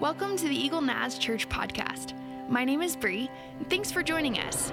[0.00, 2.14] Welcome to the Eagle Naz Church podcast.
[2.48, 4.72] My name is Bree, and thanks for joining us.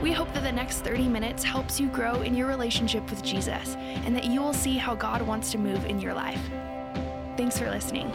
[0.00, 3.74] We hope that the next 30 minutes helps you grow in your relationship with Jesus
[3.74, 6.40] and that you will see how God wants to move in your life.
[7.36, 8.12] Thanks for listening.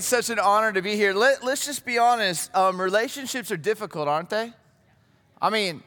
[0.00, 1.12] It's such an honor to be here.
[1.12, 2.50] Let, us just be honest.
[2.56, 4.50] Um, relationships are difficult, aren't they?
[5.42, 5.82] I mean,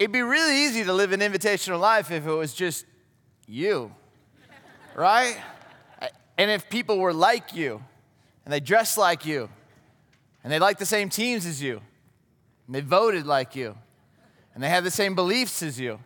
[0.00, 2.86] it'd be really easy to live an invitational life if it was just
[3.46, 3.94] you,
[4.96, 5.36] right?
[6.36, 7.84] And if people were like you,
[8.44, 9.48] and they dressed like you,
[10.42, 11.80] and they liked the same teams as you,
[12.66, 13.78] and they voted like you,
[14.54, 16.00] and they had the same beliefs as you,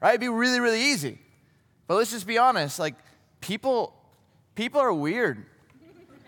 [0.00, 0.10] right?
[0.10, 1.18] It'd be really, really easy.
[1.88, 2.78] But let's just be honest.
[2.78, 2.94] Like,
[3.40, 3.92] people,
[4.54, 5.46] people are weird.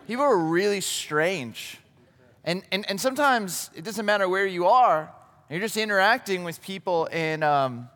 [0.06, 1.78] People are really strange.
[2.44, 5.12] And, and, and sometimes it doesn't matter where you are,
[5.48, 7.88] you're just interacting with people, and um,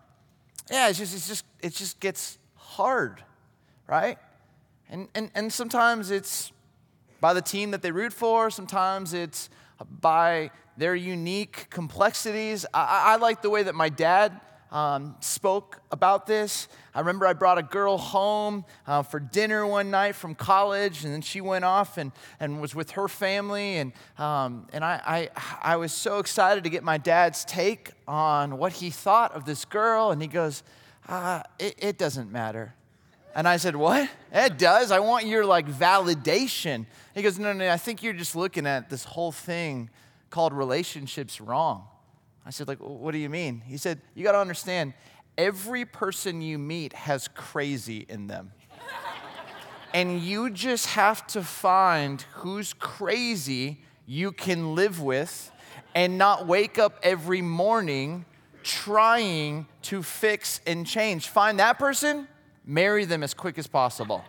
[0.70, 3.24] yeah, it's just, it's just, it just gets hard,
[3.86, 4.18] right?
[4.88, 6.52] And, and, and sometimes it's
[7.20, 9.48] by the team that they root for, sometimes it's
[10.00, 12.66] by their unique complexities.
[12.72, 14.38] I, I like the way that my dad
[14.72, 16.68] um, spoke about this.
[16.94, 21.12] I remember I brought a girl home uh, for dinner one night from college, and
[21.12, 23.76] then she went off and, and was with her family.
[23.76, 28.58] And, um, and I, I, I was so excited to get my dad's take on
[28.58, 30.10] what he thought of this girl.
[30.10, 30.62] And he goes,
[31.08, 32.74] uh, it, it doesn't matter.
[33.36, 34.08] And I said, What?
[34.32, 34.90] It does.
[34.90, 36.86] I want your like validation.
[37.14, 39.90] He goes, No, no, I think you're just looking at this whole thing
[40.30, 41.86] called relationships wrong.
[42.46, 43.60] I said, like, what do you mean?
[43.66, 44.94] He said, you got to understand,
[45.36, 48.52] every person you meet has crazy in them.
[49.92, 55.50] and you just have to find who's crazy you can live with
[55.96, 58.24] and not wake up every morning
[58.62, 61.28] trying to fix and change.
[61.28, 62.28] Find that person,
[62.64, 64.24] marry them as quick as possible.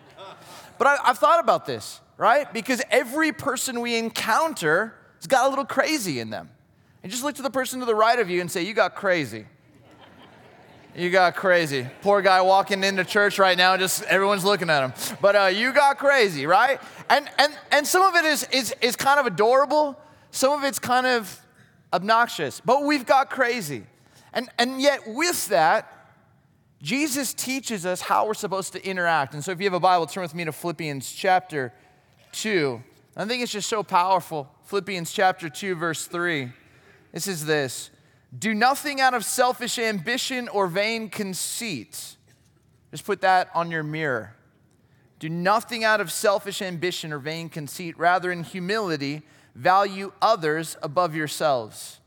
[0.80, 2.52] But I, have thought about this, right?
[2.52, 6.50] Because every person we encounter has got a little crazy in them.
[7.04, 8.96] And just look to the person to the right of you and say, You got
[8.96, 9.46] crazy.
[10.98, 11.86] You got crazy.
[12.02, 15.18] Poor guy walking into church right now, just everyone's looking at him.
[15.22, 16.82] But uh, you got crazy, right?
[17.08, 19.96] And, and, and some of it is, is, is kind of adorable,
[20.32, 21.40] some of it's kind of
[21.94, 23.84] obnoxious, but we've got crazy.
[24.34, 25.94] And, and yet, with that,
[26.82, 29.36] Jesus teaches us how we're supposed to interact.
[29.36, 31.74] And so, if you have a Bible, turn with me to Philippians chapter
[32.32, 32.82] 2.
[33.16, 34.50] I think it's just so powerful.
[34.66, 36.52] Philippians chapter 2, verse 3.
[37.18, 37.90] This is this
[38.38, 42.16] Do nothing out of selfish ambition or vain conceit.
[42.92, 44.36] Just put that on your mirror.
[45.18, 47.98] Do nothing out of selfish ambition or vain conceit.
[47.98, 49.24] Rather, in humility,
[49.56, 52.02] value others above yourselves,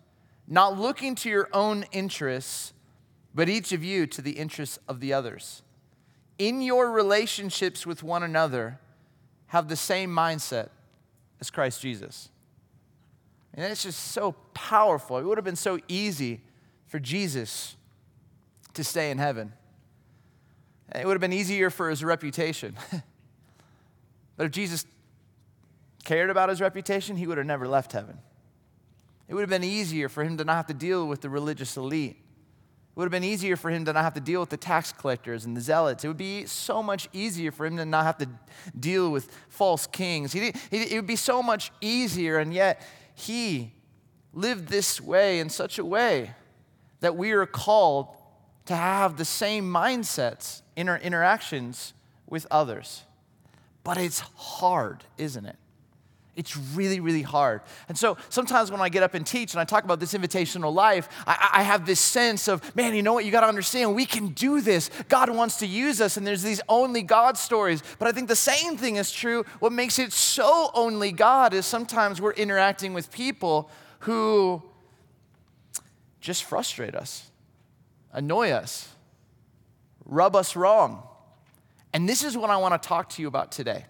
[0.47, 2.72] not looking to your own interests,
[3.34, 5.62] but each of you to the interests of the others.
[6.38, 8.78] In your relationships with one another,
[9.49, 10.69] have the same mindset
[11.41, 12.28] as Christ Jesus.
[13.55, 15.19] And it's just so powerful.
[15.19, 16.41] It would have been so easy
[16.87, 17.77] for Jesus
[18.75, 19.53] to stay in heaven.
[20.94, 22.77] It would have been easier for his reputation.
[24.37, 24.87] but if Jesus
[26.05, 28.19] cared about his reputation, he would have never left heaven.
[29.28, 31.77] It would have been easier for him to not have to deal with the religious
[31.77, 32.17] elite.
[32.17, 34.93] It would have been easier for him to not have to deal with the tax
[34.93, 36.05] collectors and the zealots.
[36.05, 38.28] It would be so much easier for him to not have to
[38.78, 40.32] deal with false kings.
[40.32, 42.82] He, it would be so much easier, and yet
[43.20, 43.72] he
[44.32, 46.32] lived this way in such a way
[47.00, 48.08] that we are called
[48.66, 51.92] to have the same mindsets in our interactions
[52.26, 53.03] with others.
[53.82, 55.56] But it's hard, isn't it?
[56.40, 57.60] It's really, really hard.
[57.90, 60.72] And so sometimes when I get up and teach and I talk about this invitational
[60.72, 63.26] life, I, I have this sense of, man, you know what?
[63.26, 64.90] You got to understand, we can do this.
[65.10, 67.82] God wants to use us, and there's these only God stories.
[67.98, 69.44] But I think the same thing is true.
[69.58, 74.62] What makes it so only God is sometimes we're interacting with people who
[76.22, 77.31] just frustrate us,
[78.14, 78.88] annoy us,
[80.06, 81.02] rub us wrong.
[81.93, 83.84] And this is what I want to talk to you about today.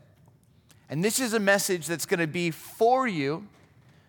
[0.91, 3.47] And this is a message that's going to be for you,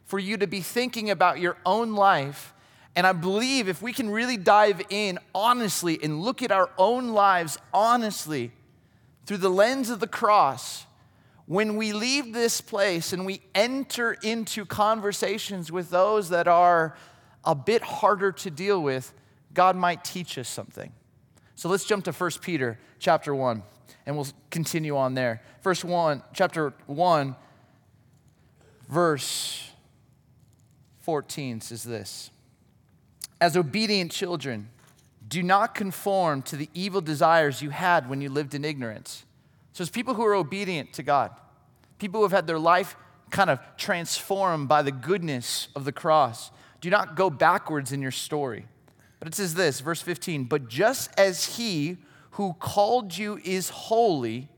[0.06, 2.56] for you to be thinking about your own life.
[2.96, 7.10] And I believe if we can really dive in honestly and look at our own
[7.10, 8.52] lives honestly
[9.28, 10.88] through the lens of the cross,
[11.46, 16.98] when we leave this place and we enter into conversations with those that are
[17.46, 19.14] a bit harder to deal with,
[19.54, 20.92] God might teach us something.
[21.56, 23.62] So let's jump to 1 Peter chapter 1
[24.06, 25.42] and we'll continue on there.
[25.64, 27.36] Verse 1, chapter 1,
[28.90, 29.70] verse
[31.02, 32.32] 14 says this
[33.40, 34.70] As obedient children,
[35.28, 39.26] do not conform to the evil desires you had when you lived in ignorance.
[39.74, 41.32] So, it's people who are obedient to God,
[41.98, 42.96] people who have had their life
[43.30, 46.52] kind of transformed by the goodness of the cross.
[46.82, 48.66] Do not go backwards in your story.
[49.20, 51.98] But it says this, verse 15, but just as he
[52.32, 54.50] who called you is holy,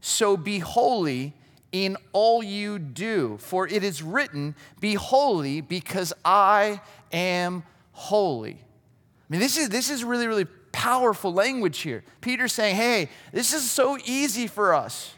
[0.00, 1.34] so be holy
[1.72, 3.38] in all you do.
[3.40, 6.80] For it is written, Be holy because I
[7.10, 8.54] am holy.
[8.54, 12.04] I mean, this is, this is really, really powerful language here.
[12.20, 15.14] Peter's saying, Hey, this is so easy for us.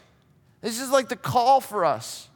[0.61, 2.29] This is like the call for us.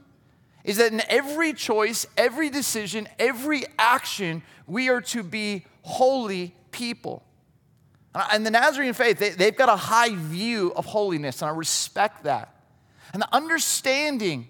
[0.65, 7.23] Is that in every choice, every decision, every action, we are to be holy people.
[8.13, 12.23] And the Nazarene faith, they, they've got a high view of holiness, and I respect
[12.23, 12.55] that.
[13.13, 14.47] And the understanding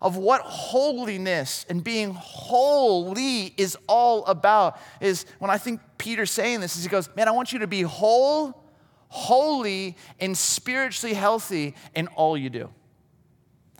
[0.00, 6.60] of what holiness and being holy is all about is when I think Peter's saying
[6.60, 8.62] this, is he goes, Man, I want you to be whole,
[9.08, 12.70] holy, and spiritually healthy in all you do.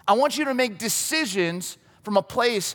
[0.06, 2.74] I want you to make decisions from a place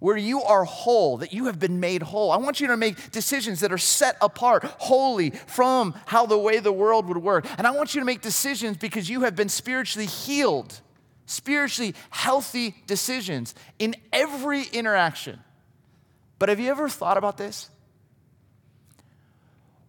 [0.00, 2.32] where you are whole, that you have been made whole.
[2.32, 6.58] I want you to make decisions that are set apart, holy from how the way
[6.58, 7.46] the world would work.
[7.58, 10.80] And I want you to make decisions because you have been spiritually healed,
[11.26, 15.38] spiritually healthy decisions in every interaction.
[16.38, 17.68] But have you ever thought about this?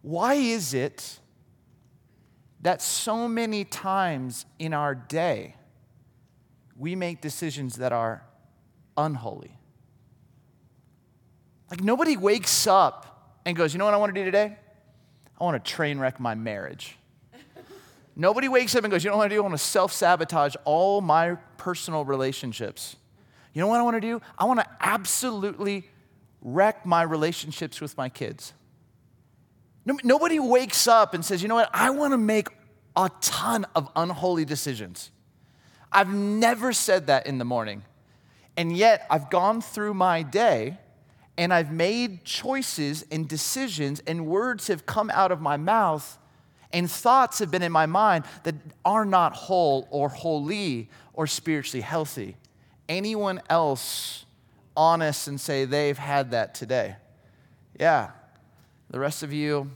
[0.02, 1.20] Why is it
[2.62, 5.56] that so many times in our day
[6.76, 8.26] we make decisions that are
[8.98, 9.61] unholy?
[11.72, 14.58] Like nobody wakes up and goes, you know what I want to do today?
[15.40, 16.98] I want to train wreck my marriage.
[18.16, 19.40] nobody wakes up and goes, you know what I want to do?
[19.40, 22.98] I want to self sabotage all my personal relationships.
[23.54, 24.22] You know what I want to do?
[24.38, 25.90] I want to absolutely
[26.42, 28.54] wreck my relationships with my kids.
[29.86, 31.70] Nobody wakes up and says, you know what?
[31.74, 32.50] I want to make
[32.96, 35.10] a ton of unholy decisions.
[35.92, 37.84] I've never said that in the morning.
[38.56, 40.78] And yet, I've gone through my day
[41.42, 46.20] and I've made choices and decisions, and words have come out of my mouth,
[46.72, 48.54] and thoughts have been in my mind that
[48.86, 52.38] are not whole or holy or spiritually healthy.
[52.88, 54.24] Anyone else
[54.78, 56.96] honest and say they've had that today?
[57.80, 58.12] Yeah.
[58.92, 59.72] The rest of you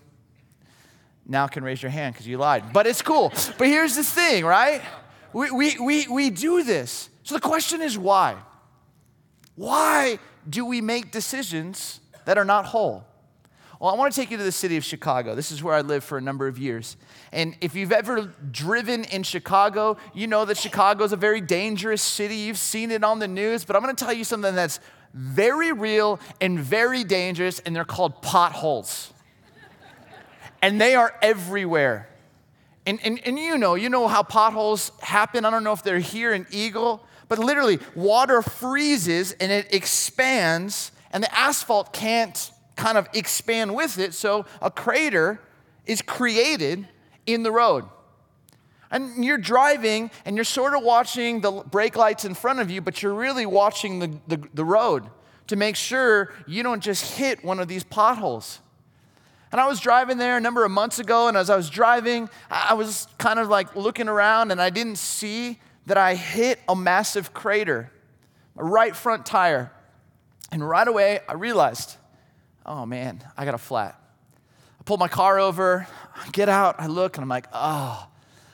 [1.26, 2.74] now can raise your hand because you lied.
[2.74, 3.30] But it's cool.
[3.58, 4.84] but here's the thing, right?
[5.34, 7.10] We, we, we, we do this.
[7.24, 8.36] So the question is why?
[9.56, 10.20] Why
[10.50, 13.06] do we make decisions that are not whole?
[13.80, 15.36] Well, I want to take you to the city of Chicago.
[15.36, 16.96] This is where I lived for a number of years.
[17.32, 22.02] And if you've ever driven in Chicago, you know that Chicago is a very dangerous
[22.02, 22.36] city.
[22.36, 24.80] You've seen it on the news, but I'm going to tell you something that's
[25.14, 29.14] very real and very dangerous, and they're called potholes.
[30.62, 32.08] and they are everywhere.
[32.86, 35.44] And, and, and you know, you know how potholes happen.
[35.44, 40.92] I don't know if they're here in Eagle, but literally, water freezes and it expands,
[41.12, 45.40] and the asphalt can't kind of expand with it, so a crater
[45.86, 46.88] is created
[47.26, 47.86] in the road.
[48.92, 52.82] And you're driving and you're sort of watching the brake lights in front of you,
[52.82, 55.06] but you're really watching the, the, the road
[55.48, 58.60] to make sure you don't just hit one of these potholes.
[59.52, 62.30] And I was driving there a number of months ago, and as I was driving,
[62.50, 66.76] I was kind of like looking around and I didn't see that I hit a
[66.76, 67.92] massive crater,
[68.56, 69.72] my right front tire.
[70.52, 71.96] And right away, I realized,
[72.66, 74.00] oh man, I got a flat.
[74.80, 78.08] I pulled my car over, I get out, I look, and I'm like, oh.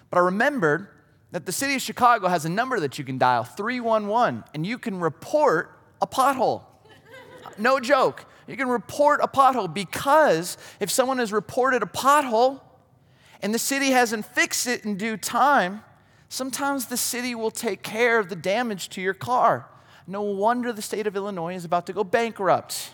[0.10, 0.88] But I remembered
[1.32, 4.78] that the city of Chicago has a number that you can dial 311 and you
[4.78, 6.64] can report a pothole.
[7.58, 8.26] no joke.
[8.48, 12.60] You can report a pothole because if someone has reported a pothole
[13.42, 15.84] and the city hasn't fixed it in due time,
[16.32, 19.68] Sometimes the city will take care of the damage to your car.
[20.08, 22.92] No wonder the state of Illinois is about to go bankrupt.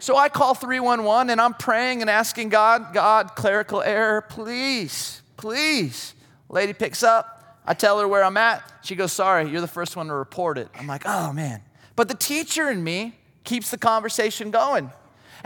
[0.00, 6.14] So I call 311 and I'm praying and asking God, God, clerical error, please, please.
[6.48, 7.60] Lady picks up.
[7.64, 8.68] I tell her where I'm at.
[8.82, 10.68] She goes, Sorry, you're the first one to report it.
[10.76, 11.62] I'm like, Oh man.
[11.94, 14.90] But the teacher in me keeps the conversation going.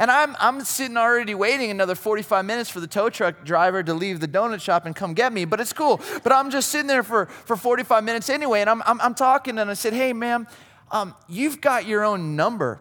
[0.01, 3.93] And I'm, I'm sitting already waiting another 45 minutes for the tow truck driver to
[3.93, 6.01] leave the donut shop and come get me, but it's cool.
[6.23, 9.59] But I'm just sitting there for, for 45 minutes anyway, and I'm, I'm, I'm talking,
[9.59, 10.49] and I said, Hey, ma'am,
[10.91, 12.81] um, you've got your own number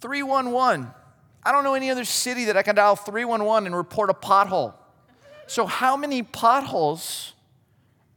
[0.00, 0.88] 311.
[1.42, 4.74] I don't know any other city that I can dial 311 and report a pothole.
[5.48, 7.32] So, how many potholes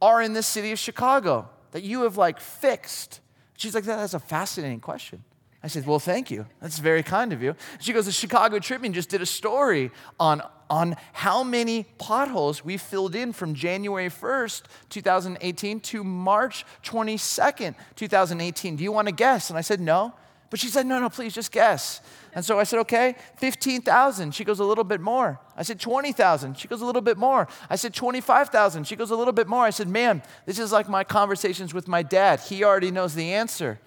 [0.00, 3.20] are in this city of Chicago that you have like fixed?
[3.56, 5.24] She's like, That's a fascinating question.
[5.64, 6.44] I said, Well, thank you.
[6.60, 7.56] That's very kind of you.
[7.80, 9.90] She goes, The Chicago Tribune just did a story
[10.20, 17.74] on, on how many potholes we filled in from January 1st, 2018 to March 22nd,
[17.96, 18.76] 2018.
[18.76, 19.48] Do you want to guess?
[19.48, 20.12] And I said, No.
[20.50, 22.02] But she said, No, no, please just guess.
[22.34, 24.34] And so I said, Okay, 15,000.
[24.34, 25.40] She goes, A little bit more.
[25.56, 26.58] I said, 20,000.
[26.58, 27.48] She goes, A little bit more.
[27.70, 28.86] I said, 25,000.
[28.86, 29.64] She goes, A little bit more.
[29.64, 32.40] I said, Ma'am, this is like my conversations with my dad.
[32.40, 33.80] He already knows the answer.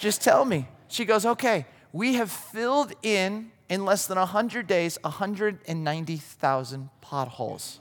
[0.00, 0.66] Just tell me.
[0.88, 7.80] She goes, Okay, we have filled in, in less than 100 days, 190,000 potholes.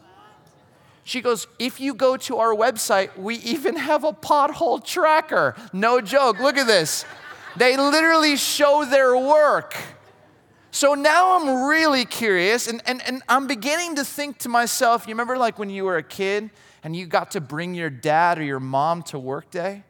[1.03, 5.55] She goes, If you go to our website, we even have a pothole tracker.
[5.73, 6.39] No joke.
[6.39, 7.05] Look at this.
[7.55, 9.75] They literally show their work.
[10.71, 15.13] So now I'm really curious, and, and, and I'm beginning to think to myself, you
[15.13, 16.49] remember like when you were a kid
[16.83, 19.83] and you got to bring your dad or your mom to work day?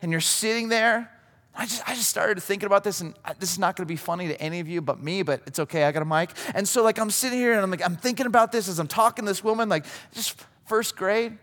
[0.00, 1.10] And you're sitting there
[1.58, 3.96] I just, I just started thinking about this, and this is not going to be
[3.96, 5.82] funny to any of you but me, but it's okay.
[5.82, 6.30] I got a mic.
[6.54, 8.86] And so, like, I'm sitting here and I'm like, I'm thinking about this as I'm
[8.86, 9.84] talking to this woman, like,
[10.14, 11.36] just first grade.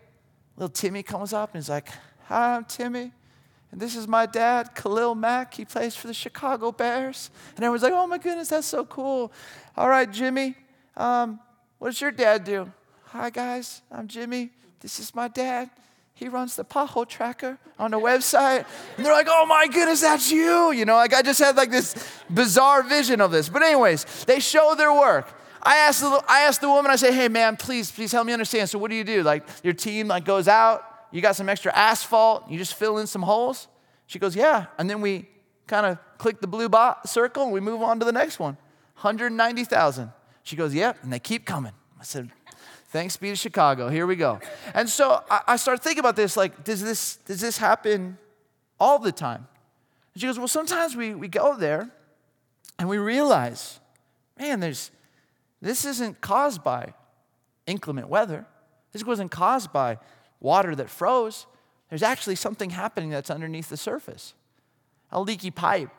[0.55, 1.89] Little Timmy comes up and he's like,
[2.27, 3.11] Hi, I'm Timmy.
[3.73, 5.53] And this is my dad, Khalil Mack.
[5.53, 7.29] He plays for the Chicago Bears.
[7.57, 9.33] And everyone's like, Oh my goodness, that's so cool.
[9.75, 10.55] All right, Jimmy,
[10.95, 11.41] um,
[11.77, 12.71] what does your dad do?
[13.07, 14.51] Hi, guys, I'm Jimmy.
[14.79, 15.69] This is my dad
[16.15, 18.65] he runs the pothole tracker on the website.
[18.95, 20.71] And they're like, oh my goodness, that's you.
[20.71, 21.93] You know, like I just had like this
[22.29, 23.49] bizarre vision of this.
[23.49, 25.27] But, anyways, they show their work.
[25.61, 28.33] I asked the, I asked the woman, I say, hey man, please, please help me
[28.33, 28.69] understand.
[28.69, 29.23] So what do you do?
[29.23, 33.07] Like your team like goes out, you got some extra asphalt, you just fill in
[33.07, 33.67] some holes?
[34.05, 34.67] She goes, yeah.
[34.77, 35.27] And then we
[35.65, 38.57] kind of click the blue bot circle and we move on to the next one.
[39.01, 40.11] 190,000.
[40.43, 40.97] She goes, yep.
[41.01, 41.73] And they keep coming.
[41.99, 42.29] I said,
[42.95, 43.89] Thanks be to Chicago.
[43.89, 44.39] Here we go.
[44.73, 48.17] And so I, I started thinking about this like, does this, does this happen
[48.79, 49.49] all the time?
[50.13, 51.89] And she goes, Well, sometimes we, we go there
[52.79, 53.81] and we realize,
[54.39, 54.91] man, there's,
[55.61, 56.93] this isn't caused by
[57.67, 58.45] inclement weather.
[58.93, 59.97] This wasn't caused by
[60.39, 61.47] water that froze.
[61.89, 64.35] There's actually something happening that's underneath the surface
[65.11, 65.91] a leaky pipe,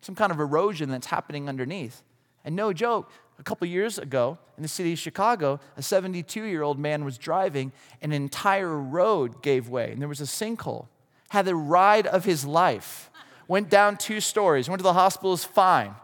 [0.00, 2.02] some kind of erosion that's happening underneath.
[2.44, 3.08] And no joke,
[3.40, 7.16] a couple years ago in the city of Chicago, a 72 year old man was
[7.16, 10.86] driving, an entire road gave way, and there was a sinkhole.
[11.30, 13.10] Had the ride of his life.
[13.48, 15.94] Went down two stories, went to the hospital, is fine.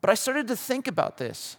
[0.00, 1.56] But I started to think about this.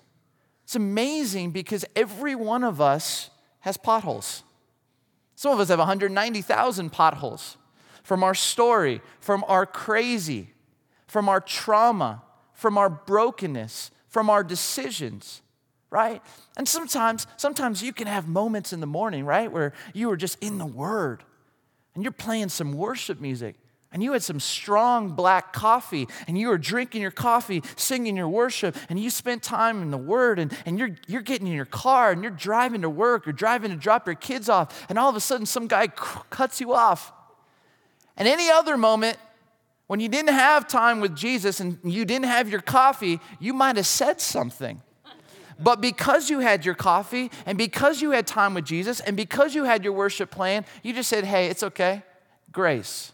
[0.64, 3.30] It's amazing because every one of us
[3.60, 4.44] has potholes.
[5.36, 7.58] Some of us have 190,000 potholes
[8.04, 10.54] from our story, from our crazy,
[11.08, 15.42] from our trauma, from our brokenness, from our decisions
[15.90, 16.22] right?
[16.58, 20.42] And sometimes sometimes you can have moments in the morning right where you are just
[20.44, 21.24] in the word
[21.96, 23.56] and you're playing some worship music
[23.94, 28.28] and you had some strong black coffee and you were drinking your coffee singing your
[28.28, 31.66] worship and you spent time in the word and, and you're, you're getting in your
[31.66, 35.10] car and you're driving to work or driving to drop your kids off and all
[35.10, 37.14] of a sudden some guy cuts you off.
[38.18, 39.18] And any other moment
[39.88, 43.78] when you didn't have time with Jesus and you didn't have your coffee, you might
[43.78, 44.82] have said something.
[45.60, 49.56] But because you had your coffee and because you had time with Jesus and because
[49.56, 52.04] you had your worship plan, you just said, hey, it's okay.
[52.52, 53.12] Grace.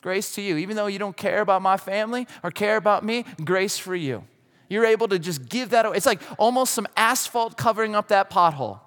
[0.00, 0.56] Grace to you.
[0.56, 4.24] Even though you don't care about my family or care about me, grace for you.
[4.68, 5.96] You're able to just give that away.
[5.96, 8.80] It's like almost some asphalt covering up that pothole.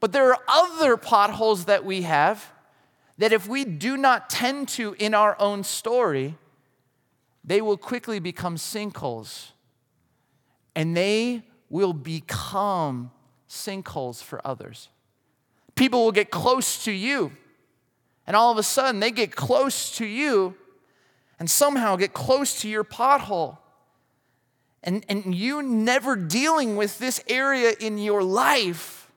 [0.00, 2.50] But there are other potholes that we have
[3.20, 6.36] that if we do not tend to in our own story,
[7.44, 9.50] they will quickly become sinkholes.
[10.74, 13.10] And they will become
[13.46, 14.88] sinkholes for others.
[15.74, 17.32] People will get close to you,
[18.26, 20.54] and all of a sudden they get close to you
[21.38, 23.58] and somehow get close to your pothole.
[24.82, 29.10] And, and you never dealing with this area in your life.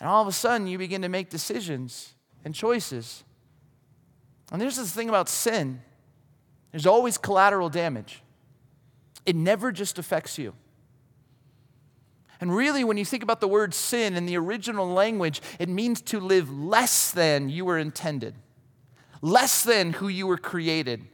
[0.00, 2.14] And all of a sudden you begin to make decisions
[2.44, 3.24] and choices.
[4.52, 5.82] And there's this thing about sin
[6.72, 8.22] there's always collateral damage,
[9.26, 10.54] it never just affects you.
[12.40, 16.00] And really, when you think about the word sin in the original language, it means
[16.02, 18.34] to live less than you were intended,
[19.20, 21.04] less than who you were created,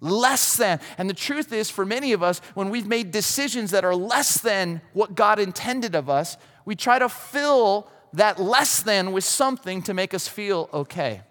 [0.00, 0.80] less than.
[0.98, 4.38] And the truth is, for many of us, when we've made decisions that are less
[4.38, 9.82] than what God intended of us, we try to fill that less than with something
[9.82, 11.22] to make us feel okay.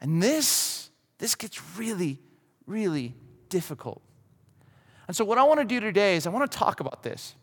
[0.00, 2.18] And this, this gets really,
[2.66, 3.14] really
[3.48, 4.00] difficult.
[5.08, 7.34] And so, what I want to do today is I want to talk about this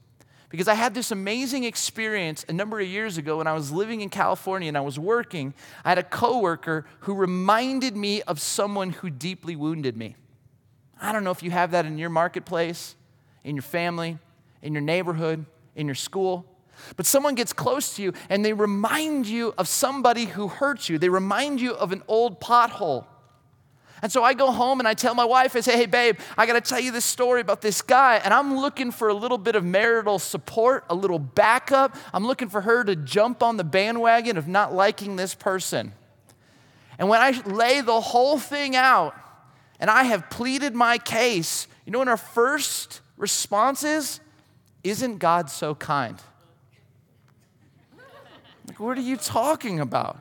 [0.50, 4.02] because I had this amazing experience a number of years ago when I was living
[4.02, 5.54] in California and I was working.
[5.84, 10.16] I had a coworker who reminded me of someone who deeply wounded me.
[11.02, 12.96] I don't know if you have that in your marketplace,
[13.44, 14.18] in your family,
[14.62, 16.46] in your neighborhood, in your school.
[16.96, 20.98] But someone gets close to you and they remind you of somebody who hurt you.
[20.98, 23.06] They remind you of an old pothole.
[24.02, 26.46] And so I go home and I tell my wife, I say, hey, babe, I
[26.46, 28.18] gotta tell you this story about this guy.
[28.18, 31.96] And I'm looking for a little bit of marital support, a little backup.
[32.14, 35.94] I'm looking for her to jump on the bandwagon of not liking this person.
[37.00, 39.16] And when I lay the whole thing out
[39.80, 44.20] and I have pleaded my case, you know what our first response is?
[44.84, 46.22] Isn't God so kind?
[48.68, 50.20] Like, what are you talking about?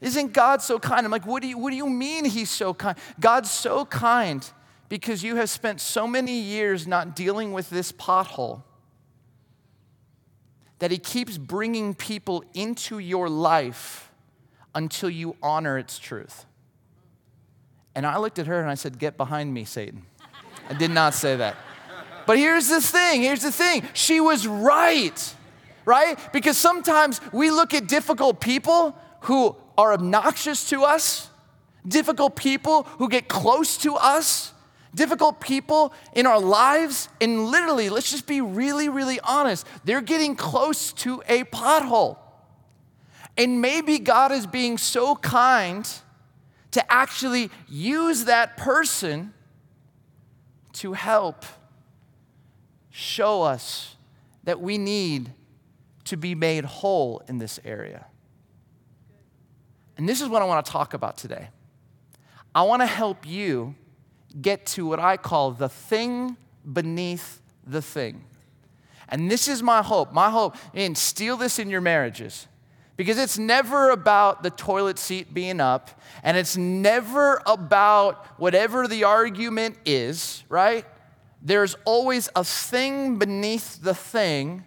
[0.00, 1.04] Isn't God so kind?
[1.04, 2.98] I'm like, what do you, what do you mean he's so kind?
[3.18, 4.48] God's so kind
[4.88, 8.62] because you have spent so many years not dealing with this pothole
[10.78, 14.10] that he keeps bringing people into your life
[14.74, 16.44] until you honor its truth.
[17.94, 20.04] And I looked at her and I said, Get behind me, Satan.
[20.68, 21.56] I did not say that.
[22.26, 23.82] But here's the thing here's the thing.
[23.92, 25.34] She was right
[25.84, 26.18] right?
[26.32, 31.30] Because sometimes we look at difficult people who are obnoxious to us,
[31.86, 34.52] difficult people who get close to us,
[34.94, 40.36] difficult people in our lives, and literally, let's just be really, really honest, they're getting
[40.36, 42.18] close to a pothole.
[43.36, 45.88] And maybe God is being so kind
[46.70, 49.34] to actually use that person
[50.74, 51.44] to help
[52.90, 53.96] show us
[54.44, 55.32] that we need
[56.04, 58.06] to be made whole in this area.
[59.96, 61.48] And this is what I want to talk about today.
[62.54, 63.74] I want to help you
[64.40, 66.36] get to what I call the thing
[66.70, 68.24] beneath the thing.
[69.08, 70.12] And this is my hope.
[70.12, 72.48] My hope, and steal this in your marriages.
[72.96, 79.04] Because it's never about the toilet seat being up, and it's never about whatever the
[79.04, 80.84] argument is, right?
[81.42, 84.64] There's always a thing beneath the thing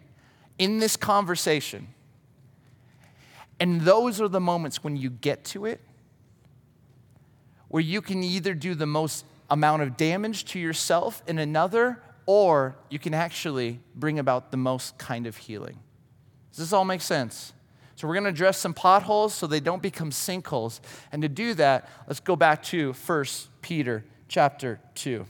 [0.58, 1.88] in this conversation.
[3.60, 5.82] And those are the moments when you get to it
[7.70, 12.76] where you can either do the most amount of damage to yourself in another, or
[12.90, 15.80] you can actually bring about the most kind of healing.
[16.52, 17.54] Does this all make sense?
[17.96, 20.82] So, we're going to address some potholes so they don't become sinkholes.
[21.12, 23.26] And to do that, let's go back to 1
[23.62, 25.26] Peter chapter 2.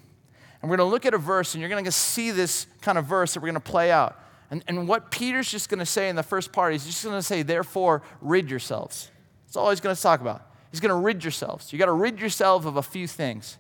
[0.62, 2.98] And we're going to look at a verse, and you're going to see this kind
[2.98, 4.22] of verse that we're going to play out.
[4.50, 7.18] And, and what Peter's just going to say in the first part, he's just going
[7.18, 9.12] to say, therefore, rid yourselves.
[9.46, 10.50] That's all he's going to talk about.
[10.72, 11.72] He's going to rid yourselves.
[11.74, 13.58] You got to rid yourself of a few things.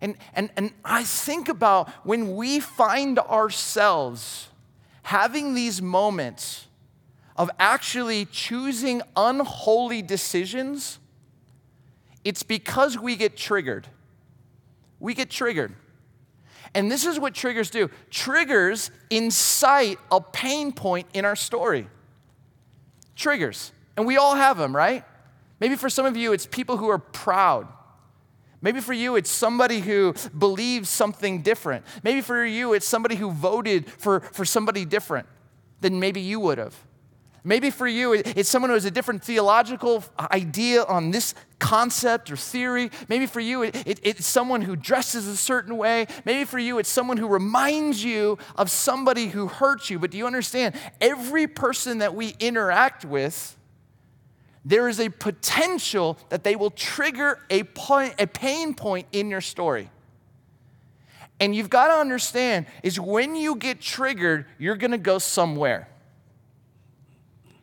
[0.00, 4.48] And, and, and I think about when we find ourselves
[5.02, 6.66] having these moments
[7.36, 10.98] of actually choosing unholy decisions,
[12.24, 13.86] it's because we get triggered.
[15.00, 15.74] We get triggered.
[16.74, 21.88] And this is what triggers do triggers incite a pain point in our story.
[23.16, 23.72] Triggers.
[23.96, 25.04] And we all have them, right?
[25.60, 27.68] Maybe for some of you, it's people who are proud.
[28.60, 31.84] Maybe for you, it's somebody who believes something different.
[32.02, 35.28] Maybe for you, it's somebody who voted for, for somebody different
[35.80, 36.74] than maybe you would have.
[37.46, 42.36] Maybe for you, it's someone who has a different theological idea on this concept or
[42.36, 42.90] theory.
[43.06, 46.06] Maybe for you, it's someone who dresses a certain way.
[46.24, 49.98] Maybe for you, it's someone who reminds you of somebody who hurt you.
[49.98, 50.74] But do you understand?
[51.02, 53.58] Every person that we interact with,
[54.64, 59.42] there is a potential that they will trigger a, point, a pain point in your
[59.42, 59.90] story.
[61.40, 65.88] And you've got to understand is when you get triggered, you're going to go somewhere.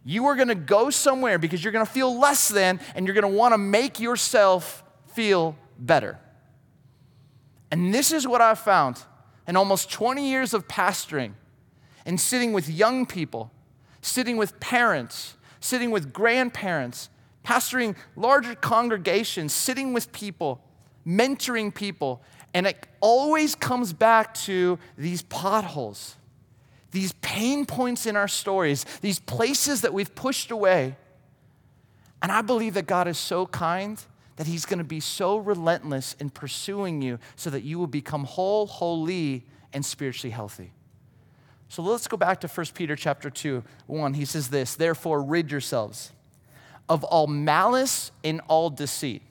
[0.04, 3.14] You are going to go somewhere because you're going to feel less than and you're
[3.14, 4.84] going to want to make yourself
[5.14, 6.20] feel better.
[7.70, 9.04] And this is what I've found
[9.48, 11.34] in almost 20 years of pastoring
[12.06, 13.52] and sitting with young people,
[14.02, 17.10] sitting with parents, sitting with grandparents,
[17.46, 20.62] pastoring larger congregations, sitting with people,
[21.06, 22.22] mentoring people.
[22.54, 26.16] And it always comes back to these potholes
[26.92, 30.96] these pain points in our stories, these places that we've pushed away.
[32.22, 34.02] And I believe that God is so kind
[34.36, 38.26] that He's going to be so relentless in pursuing you so that you will become
[38.26, 40.72] whole, holy, and spiritually healthy.
[41.70, 44.14] So let's go back to 1 Peter chapter 2, 1.
[44.14, 46.12] He says this, therefore rid yourselves
[46.90, 49.22] of all malice and all deceit.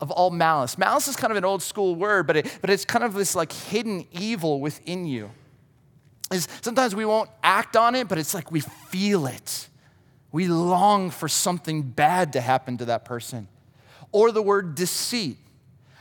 [0.00, 0.76] Of all malice.
[0.76, 3.34] Malice is kind of an old school word, but, it, but it's kind of this
[3.34, 5.30] like hidden evil within you
[6.30, 9.68] is sometimes we won't act on it, but it's like we feel it.
[10.32, 13.48] We long for something bad to happen to that person.
[14.12, 15.38] Or the word deceit.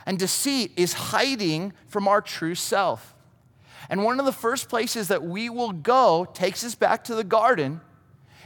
[0.05, 3.13] and deceit is hiding from our true self.
[3.89, 7.23] And one of the first places that we will go takes us back to the
[7.23, 7.81] garden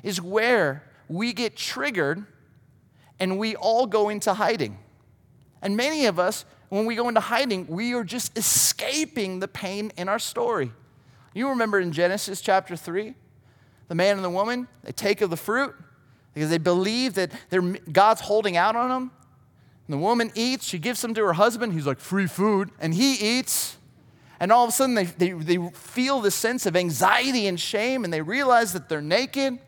[0.04, 2.26] is where we get triggered
[3.20, 4.78] and we all go into hiding.
[5.62, 9.92] And many of us, when we go into hiding, we are just escaping the pain
[9.96, 10.72] in our story.
[11.34, 13.16] You remember in Genesis chapter 3,
[13.88, 15.76] the man and the woman, they take of the fruit
[16.34, 17.32] because they believe that
[17.92, 19.12] God's holding out on them.
[19.88, 22.94] And the woman eats, she gives some to her husband, he's like, free food, and
[22.94, 23.78] he eats.
[24.40, 28.04] And all of a sudden, they, they, they feel this sense of anxiety and shame,
[28.04, 29.60] and they realize that they're naked.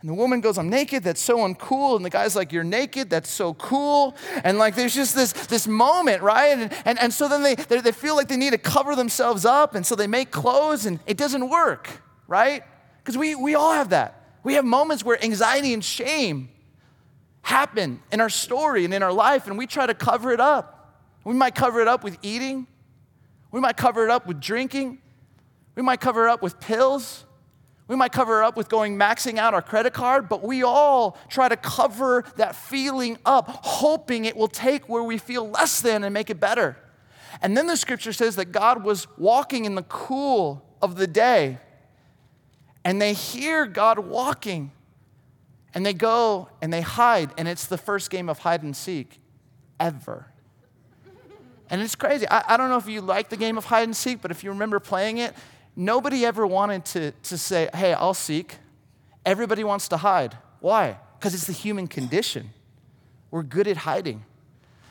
[0.00, 1.96] And the woman goes, I'm naked, that's so uncool.
[1.96, 4.16] And the guy's like, You're naked, that's so cool.
[4.44, 6.58] And like, there's just this, this moment, right?
[6.58, 9.44] And, and, and so then they, they, they feel like they need to cover themselves
[9.44, 9.74] up.
[9.74, 12.62] And so they make clothes, and it doesn't work, right?
[12.98, 14.16] Because we, we all have that.
[14.42, 16.48] We have moments where anxiety and shame
[17.42, 20.96] happen in our story and in our life, and we try to cover it up.
[21.24, 22.66] We might cover it up with eating,
[23.50, 24.98] we might cover it up with drinking,
[25.74, 27.24] we might cover it up with pills.
[27.90, 31.48] We might cover up with going maxing out our credit card, but we all try
[31.48, 36.14] to cover that feeling up, hoping it will take where we feel less than and
[36.14, 36.76] make it better.
[37.42, 41.58] And then the scripture says that God was walking in the cool of the day,
[42.84, 44.70] and they hear God walking,
[45.74, 49.18] and they go and they hide, and it's the first game of hide and seek
[49.80, 50.26] ever.
[51.68, 52.28] And it's crazy.
[52.28, 54.44] I, I don't know if you like the game of hide and seek, but if
[54.44, 55.34] you remember playing it,
[55.80, 58.58] nobody ever wanted to, to say, hey, I'll seek.
[59.24, 60.36] Everybody wants to hide.
[60.60, 60.98] Why?
[61.18, 62.50] Because it's the human condition.
[63.30, 64.24] We're good at hiding.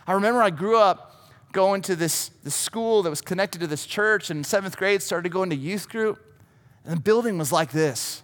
[0.08, 3.86] I remember I grew up going to this, this school that was connected to this
[3.86, 6.20] church, and in seventh grade started going to youth group,
[6.84, 8.24] and the building was like this.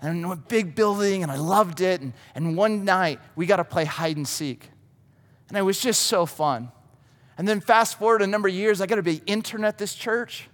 [0.00, 2.00] And a big building, and I loved it.
[2.00, 4.68] And, and one night, we got to play hide and seek.
[5.48, 6.70] And it was just so fun.
[7.38, 9.94] And then fast forward a number of years, I got to be intern at this
[9.94, 10.48] church.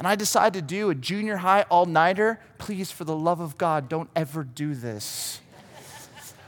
[0.00, 2.40] And I decided to do a junior high all nighter.
[2.56, 5.42] Please, for the love of God, don't ever do this.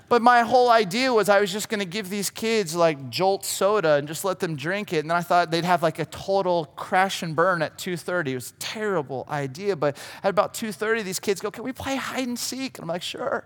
[0.08, 3.44] but my whole idea was I was just going to give these kids like Jolt
[3.44, 5.00] soda and just let them drink it.
[5.00, 8.28] And then I thought they'd have like a total crash and burn at 2:30.
[8.28, 9.76] It was a terrible idea.
[9.76, 12.88] But at about 2:30, these kids go, "Can we play hide and seek?" And I'm
[12.88, 13.44] like, "Sure."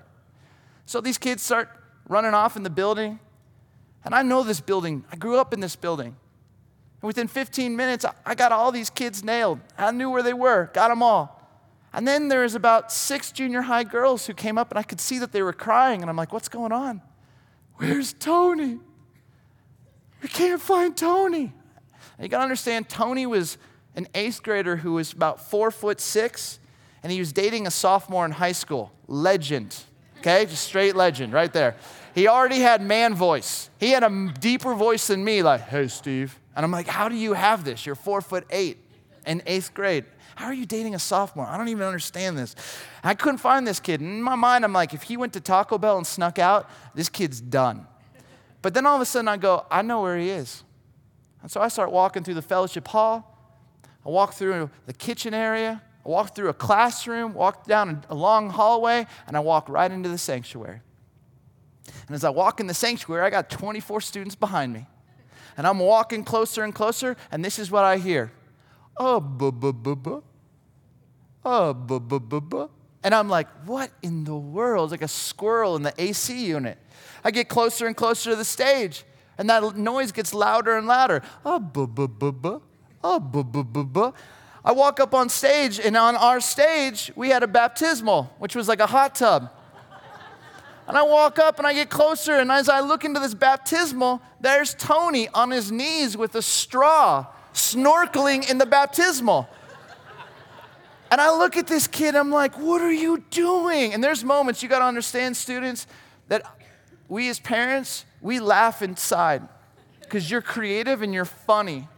[0.85, 1.69] So these kids start
[2.09, 3.19] running off in the building.
[4.05, 5.05] And I know this building.
[5.11, 6.15] I grew up in this building.
[7.03, 9.61] And within 15 minutes, I got all these kids nailed.
[9.77, 11.37] I knew where they were, got them all.
[11.93, 15.01] And then there was about six junior high girls who came up, and I could
[15.01, 16.03] see that they were crying.
[16.03, 17.01] And I'm like, what's going on?
[17.77, 18.79] Where's Tony?
[20.23, 21.53] We can't find Tony.
[22.19, 23.59] And you gotta understand, Tony was
[23.95, 26.59] an eighth grader who was about four foot six,
[27.03, 28.93] and he was dating a sophomore in high school.
[29.07, 29.77] Legend,
[30.19, 30.47] okay?
[30.47, 31.77] Just straight legend right there.
[32.15, 33.71] He already had man voice.
[33.79, 36.39] He had a deeper voice than me, like, hey, Steve.
[36.57, 37.85] And I'm like, how do you have this?
[37.85, 38.79] You're four foot eight
[39.27, 40.07] in eighth grade.
[40.37, 41.47] How are you dating a sophomore?
[41.47, 42.57] I don't even understand this.
[43.05, 44.01] I couldn't find this kid.
[44.01, 47.09] In my mind, I'm like, if he went to Taco Bell and snuck out, this
[47.09, 47.87] kid's done.
[48.63, 50.65] But then all of a sudden, I go, I know where he is.
[51.43, 53.39] And so I start walking through the fellowship hall.
[54.05, 55.83] I walk through the kitchen area.
[56.05, 60.09] I walk through a classroom, walk down a long hallway, and I walk right into
[60.09, 60.81] the sanctuary.
[62.07, 64.87] And as I walk in the sanctuary, I got 24 students behind me.
[65.57, 68.33] And I'm walking closer and closer, and this is what I hear.
[68.97, 70.21] Oh, buh, buh, buh, buh.
[71.45, 72.69] Oh, buh, buh, buh, buh.
[73.03, 74.91] And I'm like, what in the world?
[74.91, 76.79] Like a squirrel in the AC unit.
[77.23, 79.05] I get closer and closer to the stage,
[79.39, 81.23] and that noise gets louder and louder.
[81.45, 82.59] Oh, buh, buh, buh, buh.
[83.05, 84.13] Oh, buh, buh, buh, buh.
[84.65, 88.67] I walk up on stage, and on our stage, we had a baptismal, which was
[88.67, 89.51] like a hot tub.
[90.89, 94.23] And I walk up and I get closer, and as I look into this baptismal,
[94.41, 99.49] there's Tony on his knees with a straw, snorkeling in the baptismal.
[101.11, 103.95] And I look at this kid, I'm like, what are you doing?
[103.95, 105.87] And there's moments you gotta understand, students,
[106.29, 106.43] that
[107.09, 109.43] we as parents, we laugh inside
[110.01, 111.89] because you're creative and you're funny.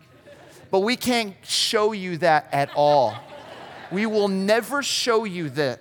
[0.70, 3.14] But we can't show you that at all.
[3.90, 5.80] We will never show you that.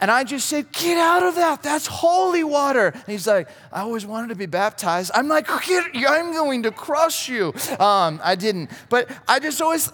[0.00, 1.62] And I just said, Get out of that.
[1.62, 2.88] That's holy water.
[2.88, 5.10] And he's like, I always wanted to be baptized.
[5.14, 7.52] I'm like, I'm going to crush you.
[7.78, 8.70] Um, I didn't.
[8.88, 9.88] But I just always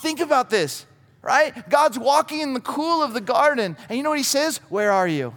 [0.00, 0.86] think about this,
[1.20, 1.68] right?
[1.68, 3.76] God's walking in the cool of the garden.
[3.88, 4.58] And you know what he says?
[4.68, 5.34] Where are you?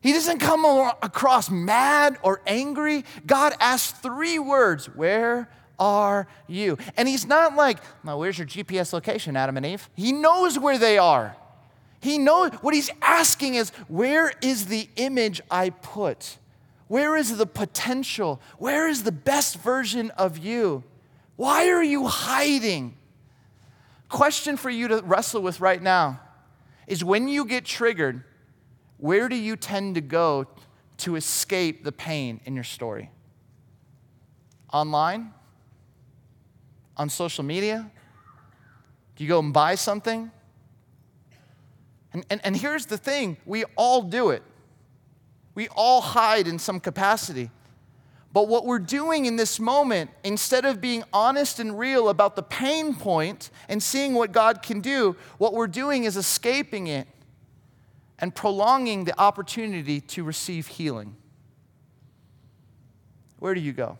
[0.00, 0.64] He doesn't come
[1.02, 3.04] across mad or angry.
[3.26, 6.78] God asks three words Where are you?
[6.96, 9.88] And he's not like, Now, where's your GPS location, Adam and Eve?
[9.94, 11.36] He knows where they are.
[12.00, 16.38] He knows what he's asking is, where is the image I put?
[16.86, 18.40] Where is the potential?
[18.58, 20.84] Where is the best version of you?
[21.36, 22.96] Why are you hiding?
[24.08, 26.20] Question for you to wrestle with right now
[26.86, 28.24] is when you get triggered,
[28.96, 30.46] where do you tend to go
[30.98, 33.10] to escape the pain in your story?
[34.72, 35.32] Online?
[36.96, 37.90] On social media?
[39.16, 40.30] Do you go and buy something?
[42.12, 44.42] And, and, and here's the thing we all do it.
[45.54, 47.50] We all hide in some capacity.
[48.32, 52.42] But what we're doing in this moment, instead of being honest and real about the
[52.42, 57.08] pain point and seeing what God can do, what we're doing is escaping it
[58.18, 61.16] and prolonging the opportunity to receive healing.
[63.38, 63.98] Where do you go?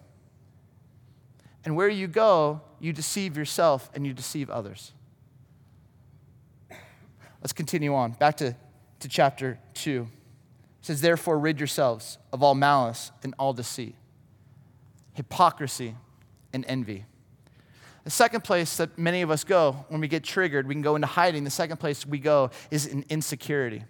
[1.65, 4.93] And where you go, you deceive yourself and you deceive others.
[7.49, 8.13] Let's continue on.
[8.13, 8.55] Back to,
[9.01, 10.03] to chapter 2.
[10.03, 10.09] It
[10.85, 13.95] says, Therefore, rid yourselves of all malice and all deceit,
[15.15, 15.95] hypocrisy,
[16.53, 17.07] and envy.
[18.05, 20.95] The second place that many of us go when we get triggered, we can go
[20.95, 21.45] into hiding.
[21.45, 23.83] The second place we go is in insecurity.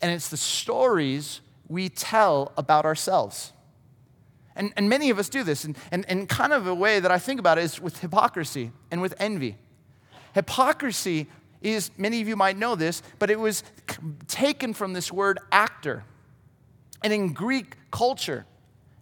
[0.00, 3.52] And it's the stories we tell about ourselves.
[4.54, 5.64] And, and many of us do this.
[5.64, 8.72] And, and, and kind of a way that I think about it is with hypocrisy
[8.90, 9.58] and with envy.
[10.32, 11.26] Hypocrisy
[11.66, 13.62] is, many of you might know this, but it was
[14.28, 16.04] taken from this word actor.
[17.02, 18.46] And in Greek culture,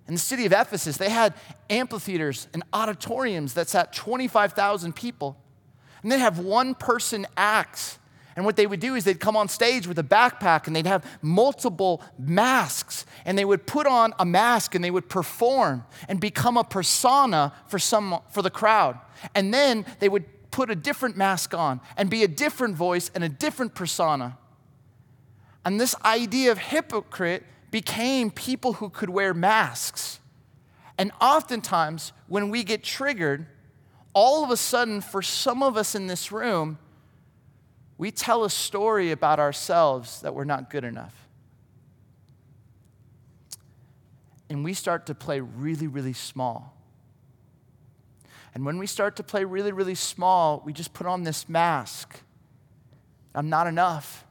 [0.07, 1.35] in the city of Ephesus, they had
[1.71, 5.37] amphitheaters and auditoriums that sat 25,000 people.
[6.03, 7.99] And they'd have one person acts.
[8.37, 10.87] And what they would do is they'd come on stage with a backpack and they'd
[10.87, 13.07] have multiple masks.
[13.25, 17.53] And they would put on a mask and they would perform and become a persona
[17.69, 18.99] for, some, for the crowd.
[19.35, 20.25] And then they would
[20.55, 24.39] put a different mask on and be a different voice and a different persona.
[25.65, 30.21] And this idea of hypocrite became people who could wear masks.
[30.97, 33.47] And oftentimes, when we get triggered,
[34.13, 36.79] all of a sudden, for some of us in this room,
[37.99, 41.27] we tell a story about ourselves that we're not good enough.
[44.49, 46.74] And we start to play really, really small.
[48.55, 52.21] And when we start to play really, really small, we just put on this mask.
[53.35, 54.25] I'm not enough.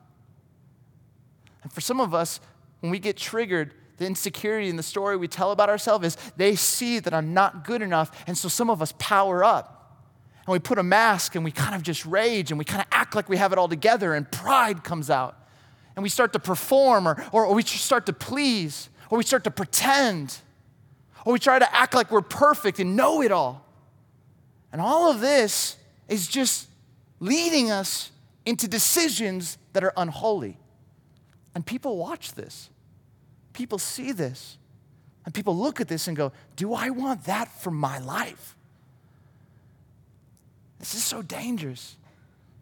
[1.62, 2.40] And for some of us,
[2.80, 6.56] when we get triggered, the insecurity in the story we tell about ourselves is they
[6.56, 8.24] see that I'm not good enough.
[8.26, 10.02] And so some of us power up.
[10.46, 12.88] And we put a mask and we kind of just rage and we kind of
[12.92, 15.38] act like we have it all together, and pride comes out.
[15.96, 19.44] And we start to perform or, or, or we start to please or we start
[19.44, 20.38] to pretend
[21.26, 23.63] or we try to act like we're perfect and know it all.
[24.74, 25.78] And all of this
[26.10, 26.68] is just
[27.20, 28.12] leading us
[28.46, 30.58] into decisions that are unholy.
[31.56, 32.70] And people watch this,
[33.54, 34.58] people see this,
[35.26, 38.58] and people look at this and go, Do I want that for my life?
[40.80, 41.96] This is so dangerous.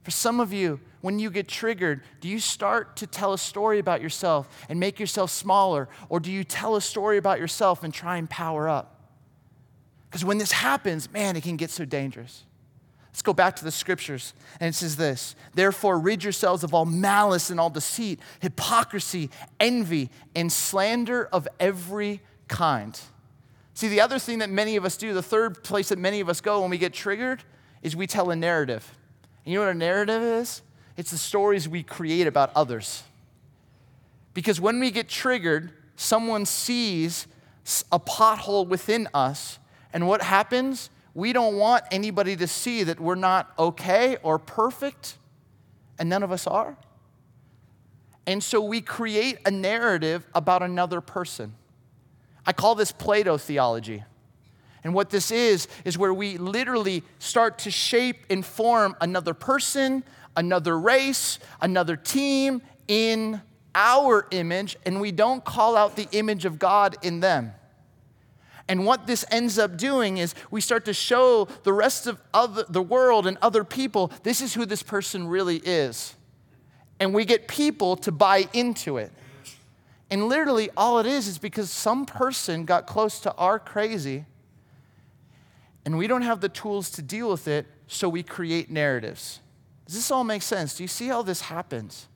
[0.04, 3.80] For some of you, when you get triggered, do you start to tell a story
[3.80, 5.88] about yourself and make yourself smaller?
[6.10, 9.01] Or do you tell a story about yourself and try and power up?
[10.12, 12.44] Because when this happens, man, it can get so dangerous.
[13.12, 14.34] Let's go back to the scriptures.
[14.60, 20.10] And it says this Therefore, rid yourselves of all malice and all deceit, hypocrisy, envy,
[20.36, 22.20] and slander of every
[22.50, 23.00] kind.
[23.74, 26.28] See, the other thing that many of us do, the third place that many of
[26.28, 27.42] us go when we get triggered,
[27.82, 28.94] is we tell a narrative.
[29.46, 30.62] And you know what a narrative is?
[30.98, 33.04] It's the stories we create about others.
[34.34, 37.28] Because when we get triggered, someone sees
[37.94, 39.58] a pothole within us
[39.94, 40.90] and what happens?
[41.14, 45.18] We don't want anybody to see that we're not okay or perfect,
[46.00, 46.78] and none of us are.
[48.26, 51.56] And so we create a narrative about another person.
[52.46, 54.04] I call this Play-Doh theology.
[54.84, 60.04] And what this is, is where we literally start to shape and form another person,
[60.36, 63.42] another race, another team in
[63.76, 67.54] our image, and we don't call out the image of God in them.
[68.72, 72.64] And what this ends up doing is we start to show the rest of other,
[72.70, 76.16] the world and other people this is who this person really is.
[76.98, 79.12] And we get people to buy into it.
[80.10, 84.24] And literally, all it is is because some person got close to our crazy
[85.84, 89.42] and we don't have the tools to deal with it, so we create narratives.
[89.86, 90.78] Does this all make sense?
[90.78, 92.08] Do you see how this happens?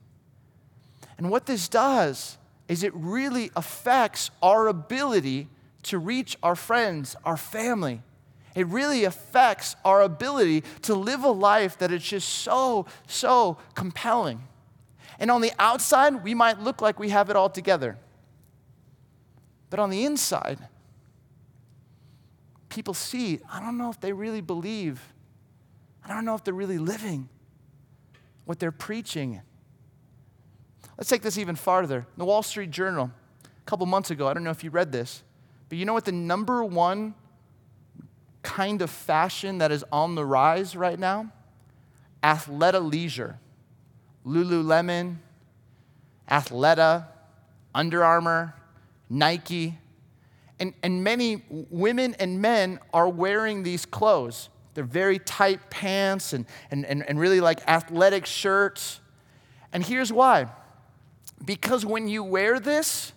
[1.18, 5.48] And what this does is it really affects our ability
[5.86, 8.02] to reach our friends, our family.
[8.54, 14.42] It really affects our ability to live a life that is just so, so compelling.
[15.18, 17.98] And on the outside, we might look like we have it all together.
[19.68, 20.58] But on the inside,
[22.68, 25.02] people see, I don't know if they really believe.
[26.04, 27.28] I don't know if they're really living
[28.44, 29.40] what they're preaching.
[30.96, 32.06] Let's take this even farther.
[32.16, 33.10] The Wall Street Journal,
[33.44, 35.22] a couple months ago, I don't know if you read this,
[35.68, 37.14] but you know what the number one
[38.42, 41.32] kind of fashion that is on the rise right now?
[42.22, 43.38] Athleta leisure.
[44.26, 45.16] Lululemon,
[46.28, 47.06] Athleta,
[47.74, 48.54] Under Armour,
[49.08, 49.78] Nike.
[50.58, 54.48] And, and many women and men are wearing these clothes.
[54.74, 59.00] They're very tight pants and, and, and, and really like athletic shirts.
[59.72, 60.48] And here's why
[61.44, 63.12] because when you wear this,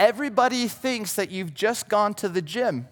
[0.00, 2.88] everybody thinks that you've just gone to the gym.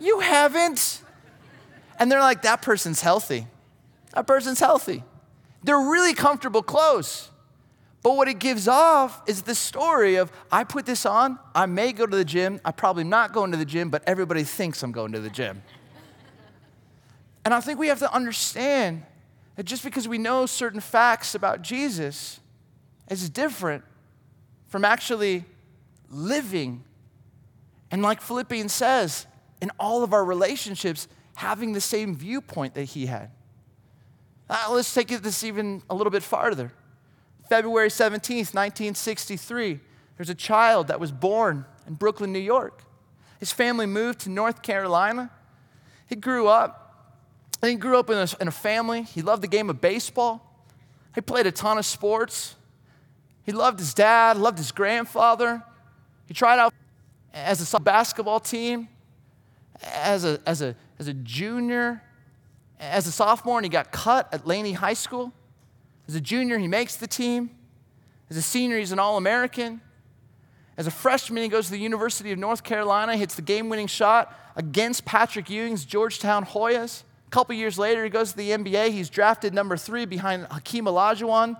[0.00, 1.02] you haven't.
[1.98, 3.46] And they're like, that person's healthy.
[4.14, 5.04] That person's healthy.
[5.62, 7.30] They're really comfortable clothes.
[8.02, 11.92] But what it gives off is the story of I put this on, I may
[11.92, 14.92] go to the gym, I'm probably not going to the gym, but everybody thinks I'm
[14.92, 15.62] going to the gym.
[17.44, 19.02] and I think we have to understand
[19.56, 22.40] that just because we know certain facts about Jesus
[23.10, 23.82] is different
[24.68, 25.44] from actually
[26.10, 26.84] living.
[27.90, 29.26] And like Philippians says,
[29.60, 33.30] in all of our relationships, having the same viewpoint that he had.
[34.48, 36.72] Uh, let's take this even a little bit farther.
[37.48, 39.80] February 17th, 1963,
[40.16, 42.82] there's a child that was born in Brooklyn, New York.
[43.38, 45.30] His family moved to North Carolina.
[46.08, 46.82] He grew up.
[47.62, 49.02] And he grew up in a, in a family.
[49.02, 50.64] He loved the game of baseball.
[51.14, 52.54] He played a ton of sports.
[53.44, 55.62] He loved his dad, loved his grandfather.
[56.26, 56.74] He tried out
[57.32, 58.88] as a basketball team,
[59.82, 62.02] as a, as a, as a junior,
[62.80, 65.32] as a sophomore, and he got cut at Laney High School.
[66.08, 67.50] As a junior, he makes the team.
[68.30, 69.80] As a senior, he's an All American.
[70.76, 73.86] As a freshman, he goes to the University of North Carolina, hits the game winning
[73.86, 77.02] shot against Patrick Ewing's Georgetown Hoyas.
[77.26, 78.90] A couple years later, he goes to the NBA.
[78.90, 81.56] He's drafted number three behind Hakeem Olajuwon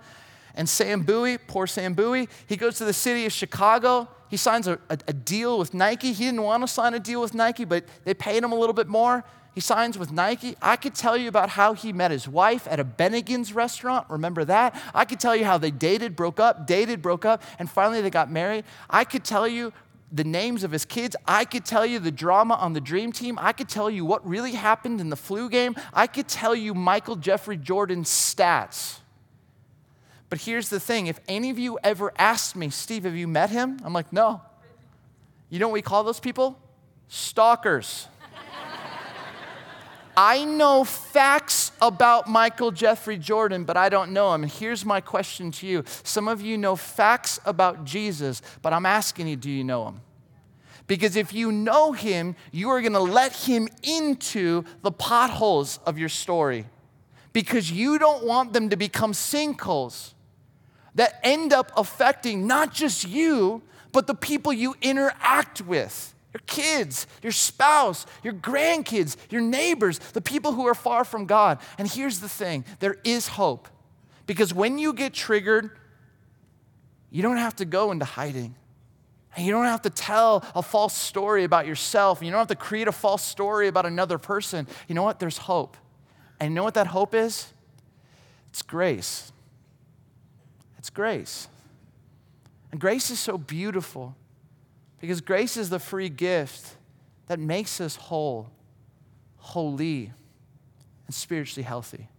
[0.55, 2.29] and Sam Bowie, poor Sam Bowie.
[2.47, 4.07] He goes to the city of Chicago.
[4.29, 6.13] He signs a, a, a deal with Nike.
[6.13, 8.73] He didn't want to sign a deal with Nike, but they paid him a little
[8.73, 9.23] bit more.
[9.57, 10.55] He signs with Nike.
[10.61, 14.05] I could tell you about how he met his wife at a Bennigan's restaurant.
[14.07, 14.79] Remember that?
[14.93, 18.11] I could tell you how they dated, broke up, dated, broke up, and finally they
[18.11, 18.65] got married.
[18.87, 19.73] I could tell you
[20.11, 21.15] the names of his kids.
[21.25, 23.39] I could tell you the drama on the dream team.
[23.41, 25.75] I could tell you what really happened in the flu game.
[25.91, 28.99] I could tell you Michael Jeffrey Jordan's stats.
[30.29, 33.49] But here's the thing if any of you ever asked me, Steve, have you met
[33.49, 33.79] him?
[33.83, 34.41] I'm like, no.
[35.49, 36.59] You know what we call those people?
[37.07, 38.07] Stalkers.
[40.17, 44.43] I know facts about Michael Jeffrey Jordan, but I don't know him.
[44.43, 48.85] And here's my question to you some of you know facts about Jesus, but I'm
[48.85, 50.01] asking you, do you know him?
[50.87, 55.97] Because if you know him, you are going to let him into the potholes of
[55.97, 56.65] your story
[57.33, 60.13] because you don't want them to become sinkholes
[60.97, 67.07] that end up affecting not just you, but the people you interact with your kids,
[67.23, 71.59] your spouse, your grandkids, your neighbors, the people who are far from God.
[71.77, 73.67] And here's the thing there is hope.
[74.25, 75.71] Because when you get triggered,
[77.09, 78.55] you don't have to go into hiding.
[79.35, 82.21] And you don't have to tell a false story about yourself.
[82.21, 84.67] You don't have to create a false story about another person.
[84.87, 85.19] You know what?
[85.19, 85.77] There's hope.
[86.39, 87.53] And you know what that hope is?
[88.49, 89.31] It's grace.
[90.97, 91.47] Grace.
[92.71, 94.15] And grace is so beautiful
[94.99, 96.75] because grace is the free gift
[97.27, 98.49] that makes us whole,
[99.37, 100.11] holy,
[101.05, 102.09] and spiritually healthy.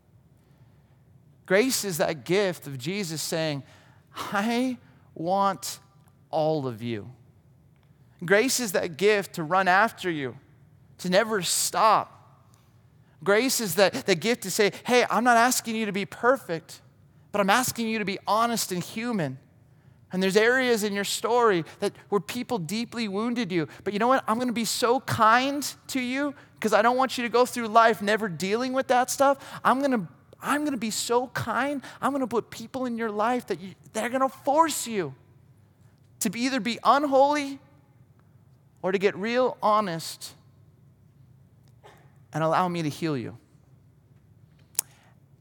[1.45, 3.65] Grace is that gift of Jesus saying,
[4.15, 4.79] I
[5.13, 5.81] want
[6.31, 7.11] all of you.
[8.25, 10.37] Grace is that gift to run after you,
[10.99, 12.47] to never stop.
[13.25, 16.81] Grace is that, that gift to say, hey, I'm not asking you to be perfect,
[17.33, 19.39] but I'm asking you to be honest and human.
[20.11, 23.69] And there's areas in your story that where people deeply wounded you.
[23.85, 24.25] But you know what?
[24.27, 27.45] I'm going to be so kind to you because I don't want you to go
[27.45, 29.39] through life never dealing with that stuff.
[29.65, 30.09] I'm going to
[30.41, 31.83] I'm going to be so kind.
[32.01, 34.87] I'm going to put people in your life that you, that are going to force
[34.87, 35.15] you
[36.21, 37.59] to be either be unholy
[38.81, 40.35] or to get real honest
[42.33, 43.37] and allow me to heal you.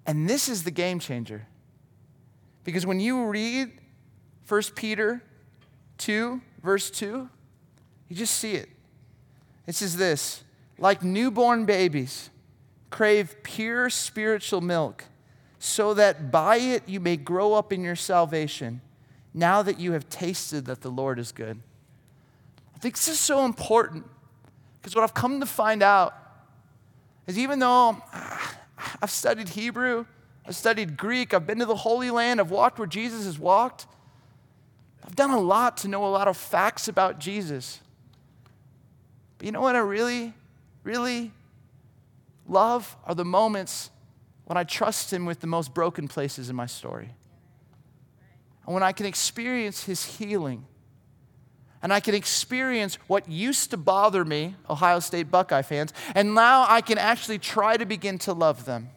[0.06, 1.46] And this is the game changer.
[2.68, 3.72] Because when you read
[4.49, 5.24] 1 Peter
[5.99, 7.30] 2, verse 2,
[8.09, 8.68] you just see it.
[9.65, 10.43] It says this
[10.78, 12.30] like newborn babies,
[12.89, 15.05] crave pure spiritual milk,
[15.59, 18.82] so that by it you may grow up in your salvation,
[19.34, 21.61] now that you have tasted that the Lord is good.
[22.76, 24.05] I think this is so important
[24.82, 26.13] because what I've come to find out
[27.28, 28.55] is even though ah,
[29.01, 30.05] I've studied Hebrew,
[30.48, 33.86] I've studied Greek, I've been to the Holy Land, I've walked where Jesus has walked,
[35.06, 37.82] I've done a lot to know a lot of facts about Jesus.
[39.38, 40.34] But you know what I really,
[40.84, 41.32] really
[42.48, 43.89] love are the moments
[44.45, 47.10] when I trust Him with the most broken places in my story.
[48.66, 50.66] And when I can experience His healing.
[51.82, 56.66] And I can experience what used to bother me, Ohio State Buckeye fans, and now
[56.68, 58.89] I can actually try to begin to love them.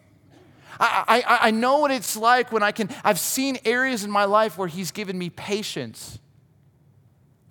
[0.79, 4.25] I, I, I know what it's like when I can, I've seen areas in my
[4.25, 6.19] life where He's given me patience,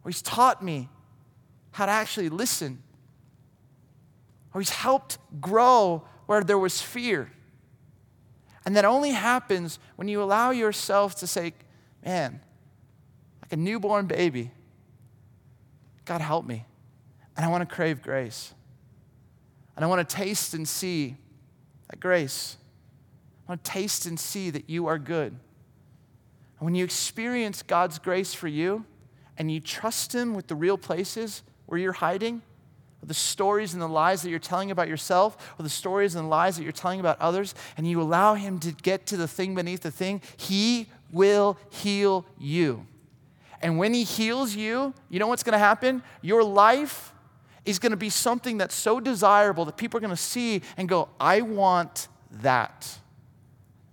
[0.03, 0.89] where He's taught me
[1.73, 2.83] how to actually listen,
[4.55, 7.31] or He's helped grow where there was fear.
[8.65, 11.55] And that only happens when you allow yourself to say,
[12.05, 12.41] man,
[13.43, 14.51] like a newborn baby,
[16.05, 16.67] God help me.
[17.37, 18.53] And I want to crave grace.
[19.77, 21.17] And I want to taste and see
[21.89, 22.57] that grace.
[23.51, 25.33] Want to taste and see that you are good.
[25.33, 28.85] And when you experience God's grace for you
[29.37, 32.43] and you trust Him with the real places where you're hiding,
[33.03, 36.31] or the stories and the lies that you're telling about yourself, or the stories and
[36.31, 39.57] lies that you're telling about others, and you allow Him to get to the thing
[39.57, 42.87] beneath the thing, He will heal you.
[43.61, 46.05] And when He heals you, you know what's going to happen?
[46.23, 47.13] Your life
[47.65, 50.89] is going to be something that's so desirable that people are going to see and
[50.89, 52.07] go, I want
[52.43, 53.00] that.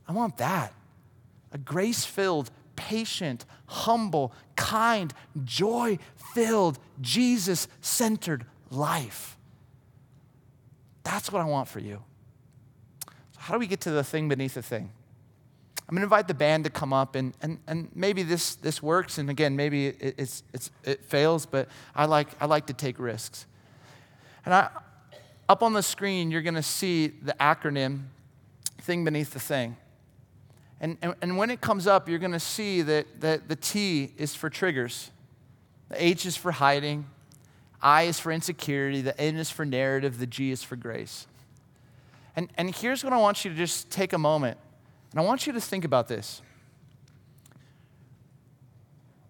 [0.07, 0.73] I want that.
[1.51, 5.99] A grace filled, patient, humble, kind, joy
[6.33, 9.37] filled, Jesus centered life.
[11.03, 12.03] That's what I want for you.
[13.05, 14.91] So, how do we get to the thing beneath the thing?
[15.89, 18.83] I'm going to invite the band to come up, and, and, and maybe this, this
[18.83, 22.73] works, and again, maybe it, it's, it's, it fails, but I like, I like to
[22.73, 23.45] take risks.
[24.43, 24.69] And I,
[25.47, 28.03] up on the screen, you're going to see the acronym
[28.81, 29.77] Thing Beneath the Thing.
[30.79, 34.13] And, and, and when it comes up, you're going to see that, that the T
[34.17, 35.11] is for triggers,
[35.89, 37.05] the H is for hiding,
[37.81, 41.27] I is for insecurity, the N is for narrative, the G is for grace.
[42.35, 44.57] And, and here's what I want you to just take a moment
[45.11, 46.41] and I want you to think about this.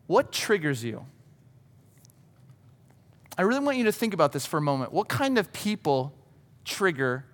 [0.08, 1.06] What triggers you?
[3.38, 4.92] I really want you to think about this for a moment.
[4.92, 6.14] What kind of people
[6.66, 7.26] trigger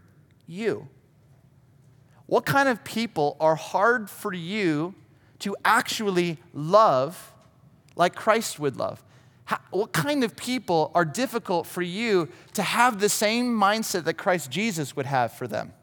[0.47, 0.89] you?
[2.34, 4.96] What kind of people are hard for you
[5.38, 7.32] to actually love
[7.96, 9.04] like Christ would love?
[9.70, 14.50] What kind of people are difficult for you to have the same mindset that Christ
[14.50, 15.74] Jesus would have for them?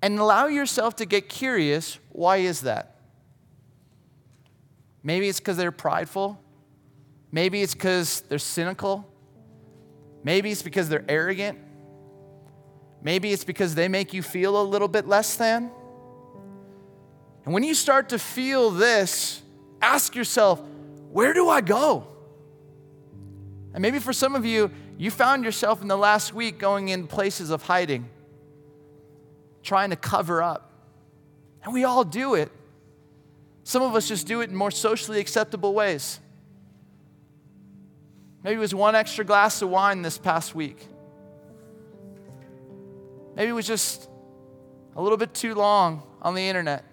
[0.00, 2.94] and allow yourself to get curious why is that?
[5.02, 6.40] Maybe it's because they're prideful.
[7.32, 9.04] Maybe it's because they're cynical.
[10.22, 11.58] Maybe it's because they're arrogant.
[13.06, 15.70] Maybe it's because they make you feel a little bit less than.
[17.44, 19.42] And when you start to feel this,
[19.80, 20.60] ask yourself,
[21.12, 22.08] where do I go?
[23.72, 27.06] And maybe for some of you, you found yourself in the last week going in
[27.06, 28.08] places of hiding
[29.62, 30.72] trying to cover up.
[31.62, 32.50] And we all do it.
[33.62, 36.18] Some of us just do it in more socially acceptable ways.
[38.42, 40.88] Maybe it was one extra glass of wine this past week.
[43.36, 44.08] Maybe it was just
[44.96, 46.84] a little bit too long on the internet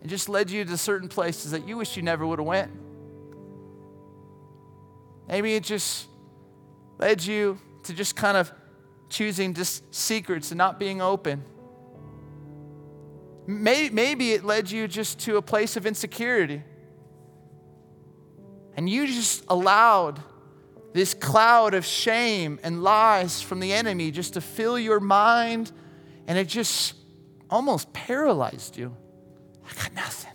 [0.00, 2.72] and just led you to certain places that you wish you never would have went.
[5.28, 6.08] Maybe it just
[6.98, 8.52] led you to just kind of
[9.08, 11.44] choosing just secrets and not being open.
[13.46, 16.62] Maybe it led you just to a place of insecurity.
[18.76, 20.20] And you just allowed
[20.92, 25.70] this cloud of shame and lies from the enemy just to fill your mind,
[26.26, 26.94] and it just
[27.48, 28.96] almost paralyzed you.
[29.68, 30.32] I got nothing.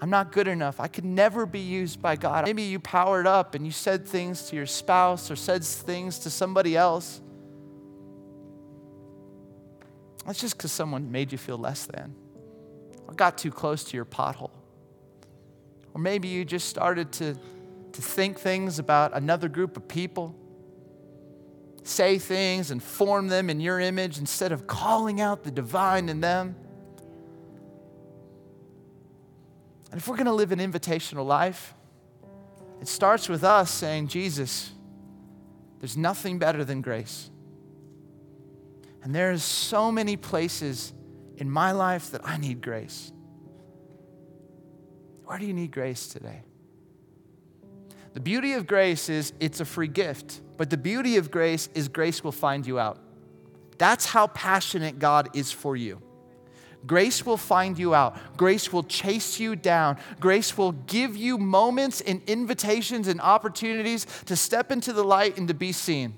[0.00, 0.80] I'm not good enough.
[0.80, 2.44] I could never be used by God.
[2.44, 6.30] Maybe you powered up and you said things to your spouse or said things to
[6.30, 7.20] somebody else
[10.26, 12.14] that's just because someone made you feel less than
[13.06, 14.50] or got too close to your pothole.
[15.94, 17.36] Or maybe you just started to,
[17.92, 20.34] to think things about another group of people,
[21.82, 26.20] say things and form them in your image instead of calling out the divine in
[26.20, 26.56] them.
[29.90, 31.74] And if we're going to live an invitational life,
[32.80, 34.72] it starts with us saying, Jesus,
[35.80, 37.30] there's nothing better than grace.
[39.02, 40.92] And there's so many places
[41.36, 43.12] in my life that I need grace.
[45.24, 46.42] Where do you need grace today?
[48.14, 51.88] The beauty of grace is it's a free gift, but the beauty of grace is
[51.88, 52.98] grace will find you out.
[53.78, 56.00] That's how passionate God is for you.
[56.86, 58.16] Grace will find you out.
[58.36, 59.96] Grace will chase you down.
[60.18, 65.48] Grace will give you moments and invitations and opportunities to step into the light and
[65.48, 66.14] to be seen.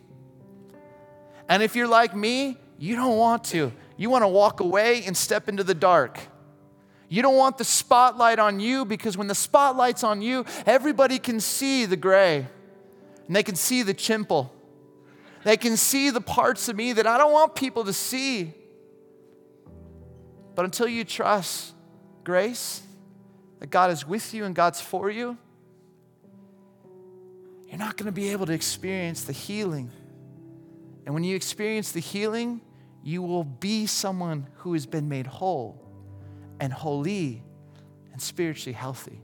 [1.49, 3.73] And if you're like me, you don't want to.
[3.97, 6.19] You want to walk away and step into the dark.
[7.15, 11.39] You don't want the spotlight on you because when the spotlight's on you, everybody can
[11.39, 12.49] see the gray
[13.29, 14.51] and they can see the chimple.
[15.45, 18.53] They can see the parts of me that I don't want people to see.
[20.57, 21.75] But until you trust
[22.25, 22.83] grace,
[23.61, 25.39] that God is with you and God's for you,
[27.69, 29.89] you're not going to be able to experience the healing.
[31.07, 32.61] And when you experience the healing,
[33.05, 35.84] you will be someone who has been made whole
[36.61, 37.43] and holy
[38.13, 39.21] and spiritually healthy.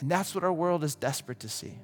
[0.00, 1.78] And that's what our world is desperate to see.